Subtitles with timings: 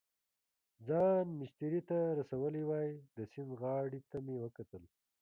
[0.87, 4.83] ځان مېسترې ته رسولی وای، د سیند غاړې ته مې وکتل.